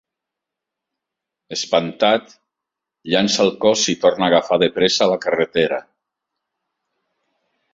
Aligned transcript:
Espantat, 1.55 2.33
llança 3.15 3.45
el 3.45 3.53
cos 3.67 3.83
i 3.93 3.95
torna 4.07 4.27
a 4.29 4.33
agafar 4.35 4.59
de 4.65 4.71
pressa 4.79 5.11
la 5.13 5.19
carretera. 5.27 5.81